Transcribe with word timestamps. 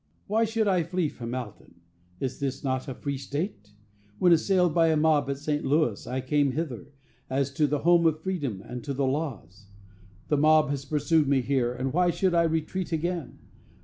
"Why 0.25 0.45
should 0.45 0.67
I 0.67 0.81
flee 0.81 1.09
from 1.09 1.35
Alton? 1.35 1.75
Is 2.19 2.41
not 2.63 2.79
this 2.79 2.87
a 2.87 2.95
free 2.95 3.19
state? 3.19 3.73
When 4.17 4.33
assailed 4.33 4.73
by 4.73 4.87
a 4.87 4.97
mob 4.97 5.29
at 5.29 5.37
St. 5.37 5.63
Louis, 5.63 6.07
I 6.07 6.21
came 6.21 6.53
hither, 6.53 6.87
as 7.29 7.51
to 7.53 7.67
the 7.67 7.81
home 7.85 8.07
of 8.07 8.19
freedom 8.19 8.63
and 8.65 8.89
of 8.89 8.97
the 8.97 9.05
laws. 9.05 9.67
The 10.29 10.37
mob 10.37 10.71
has 10.71 10.85
pursued 10.85 11.27
me 11.27 11.41
here, 11.41 11.71
and 11.71 11.93
why 11.93 12.09
should 12.09 12.33
I 12.33 12.45
retreat 12.45 12.91
again? 12.91 13.37